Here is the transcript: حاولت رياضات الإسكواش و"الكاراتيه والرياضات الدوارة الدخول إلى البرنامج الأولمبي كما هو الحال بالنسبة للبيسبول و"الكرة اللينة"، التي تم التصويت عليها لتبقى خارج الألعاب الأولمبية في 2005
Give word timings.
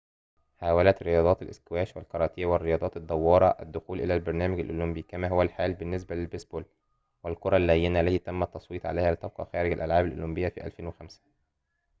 حاولت 0.57 1.03
رياضات 1.03 1.41
الإسكواش 1.41 1.95
و"الكاراتيه 1.97 2.45
والرياضات 2.45 2.97
الدوارة 2.97 3.57
الدخول 3.59 4.01
إلى 4.01 4.13
البرنامج 4.15 4.59
الأولمبي 4.59 5.01
كما 5.01 5.27
هو 5.27 5.41
الحال 5.41 5.73
بالنسبة 5.73 6.15
للبيسبول 6.15 6.65
و"الكرة 7.23 7.57
اللينة"، 7.57 7.99
التي 7.99 8.17
تم 8.17 8.43
التصويت 8.43 8.85
عليها 8.85 9.11
لتبقى 9.11 9.45
خارج 9.45 9.71
الألعاب 9.71 10.05
الأولمبية 10.05 10.49
في 10.49 10.65
2005 10.65 11.21